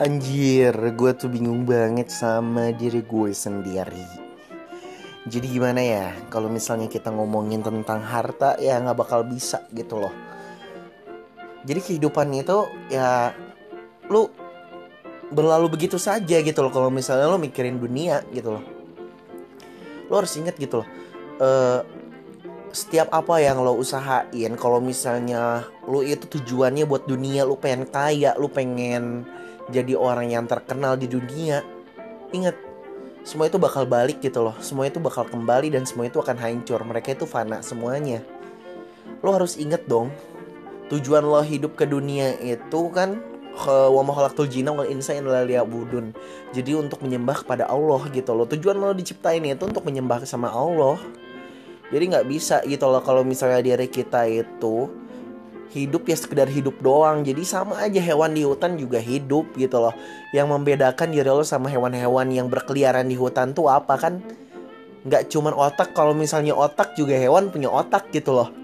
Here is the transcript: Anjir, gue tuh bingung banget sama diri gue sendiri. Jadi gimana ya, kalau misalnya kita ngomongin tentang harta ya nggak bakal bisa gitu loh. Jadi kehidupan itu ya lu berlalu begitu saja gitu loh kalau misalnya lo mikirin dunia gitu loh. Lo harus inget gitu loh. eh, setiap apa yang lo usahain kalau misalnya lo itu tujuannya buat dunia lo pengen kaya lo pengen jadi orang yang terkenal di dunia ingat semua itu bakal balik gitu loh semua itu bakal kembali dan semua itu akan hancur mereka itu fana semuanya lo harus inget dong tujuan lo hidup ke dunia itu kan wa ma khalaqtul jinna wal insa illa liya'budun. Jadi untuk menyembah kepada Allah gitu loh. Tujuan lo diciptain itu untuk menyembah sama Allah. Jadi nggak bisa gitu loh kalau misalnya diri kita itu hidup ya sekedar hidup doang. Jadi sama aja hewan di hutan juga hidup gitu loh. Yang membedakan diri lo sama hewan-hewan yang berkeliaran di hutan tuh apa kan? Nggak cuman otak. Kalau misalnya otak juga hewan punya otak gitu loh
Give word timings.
Anjir, 0.00 0.72
gue 0.72 1.12
tuh 1.12 1.28
bingung 1.28 1.68
banget 1.68 2.08
sama 2.08 2.72
diri 2.72 3.04
gue 3.04 3.28
sendiri. 3.36 4.00
Jadi 5.28 5.46
gimana 5.52 5.84
ya, 5.84 6.16
kalau 6.32 6.48
misalnya 6.48 6.88
kita 6.88 7.12
ngomongin 7.12 7.60
tentang 7.60 8.00
harta 8.00 8.56
ya 8.56 8.80
nggak 8.80 8.96
bakal 8.96 9.20
bisa 9.20 9.68
gitu 9.76 10.00
loh. 10.00 10.14
Jadi 11.68 11.80
kehidupan 11.84 12.32
itu 12.32 12.64
ya 12.88 13.36
lu 14.08 14.32
berlalu 15.28 15.76
begitu 15.76 16.00
saja 16.00 16.40
gitu 16.40 16.58
loh 16.64 16.72
kalau 16.72 16.88
misalnya 16.88 17.28
lo 17.28 17.36
mikirin 17.36 17.76
dunia 17.76 18.24
gitu 18.32 18.56
loh. 18.56 18.64
Lo 20.08 20.24
harus 20.24 20.32
inget 20.40 20.56
gitu 20.56 20.80
loh. 20.80 20.88
eh, 21.42 21.80
setiap 22.72 23.12
apa 23.12 23.44
yang 23.44 23.60
lo 23.60 23.76
usahain 23.76 24.56
kalau 24.56 24.80
misalnya 24.80 25.68
lo 25.84 26.00
itu 26.00 26.24
tujuannya 26.24 26.88
buat 26.88 27.04
dunia 27.04 27.44
lo 27.44 27.60
pengen 27.60 27.84
kaya 27.84 28.32
lo 28.40 28.48
pengen 28.48 29.28
jadi 29.70 29.94
orang 29.94 30.32
yang 30.32 30.48
terkenal 30.48 30.98
di 30.98 31.06
dunia 31.06 31.62
ingat 32.34 32.56
semua 33.22 33.46
itu 33.46 33.60
bakal 33.60 33.86
balik 33.86 34.18
gitu 34.18 34.42
loh 34.42 34.56
semua 34.58 34.90
itu 34.90 34.98
bakal 34.98 35.22
kembali 35.28 35.70
dan 35.70 35.86
semua 35.86 36.10
itu 36.10 36.18
akan 36.18 36.34
hancur 36.34 36.82
mereka 36.82 37.14
itu 37.14 37.28
fana 37.28 37.62
semuanya 37.62 38.24
lo 39.22 39.30
harus 39.30 39.54
inget 39.54 39.86
dong 39.86 40.10
tujuan 40.90 41.22
lo 41.22 41.44
hidup 41.44 41.78
ke 41.78 41.86
dunia 41.86 42.34
itu 42.42 42.90
kan 42.90 43.22
wa 43.68 44.02
ma 44.02 44.12
khalaqtul 44.16 44.48
jinna 44.48 44.72
wal 44.72 44.88
insa 44.88 45.12
illa 45.12 45.44
liya'budun. 45.44 46.16
Jadi 46.56 46.72
untuk 46.72 47.04
menyembah 47.04 47.44
kepada 47.44 47.68
Allah 47.68 48.00
gitu 48.08 48.32
loh. 48.32 48.48
Tujuan 48.48 48.80
lo 48.80 48.96
diciptain 48.96 49.44
itu 49.44 49.64
untuk 49.68 49.84
menyembah 49.84 50.24
sama 50.24 50.48
Allah. 50.48 50.96
Jadi 51.92 52.04
nggak 52.08 52.26
bisa 52.28 52.64
gitu 52.64 52.88
loh 52.88 53.04
kalau 53.04 53.20
misalnya 53.20 53.60
diri 53.60 53.84
kita 53.92 54.24
itu 54.24 54.88
hidup 55.72 56.06
ya 56.06 56.16
sekedar 56.16 56.46
hidup 56.46 56.78
doang. 56.78 57.26
Jadi 57.26 57.42
sama 57.42 57.80
aja 57.82 57.98
hewan 57.98 58.36
di 58.36 58.46
hutan 58.46 58.78
juga 58.78 59.02
hidup 59.02 59.56
gitu 59.58 59.82
loh. 59.82 59.92
Yang 60.30 60.46
membedakan 60.52 61.08
diri 61.10 61.26
lo 61.28 61.42
sama 61.42 61.72
hewan-hewan 61.72 62.30
yang 62.30 62.46
berkeliaran 62.46 63.08
di 63.10 63.18
hutan 63.18 63.56
tuh 63.56 63.72
apa 63.72 63.98
kan? 63.98 64.22
Nggak 65.02 65.32
cuman 65.32 65.56
otak. 65.56 65.96
Kalau 65.96 66.14
misalnya 66.14 66.54
otak 66.54 66.94
juga 66.94 67.18
hewan 67.18 67.50
punya 67.50 67.72
otak 67.72 68.12
gitu 68.14 68.36
loh 68.36 68.61